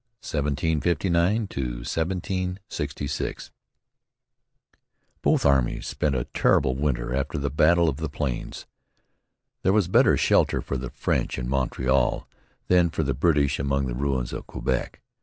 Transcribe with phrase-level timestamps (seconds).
[0.23, 3.51] CHAPTER II GENERAL MURRAY 1759 1766
[5.21, 8.65] Both armies spent a terrible winter after the Battle of the Plains.
[9.61, 12.27] There was better shelter for the French in Montreal
[12.67, 15.01] than for the British among the ruins of Quebec.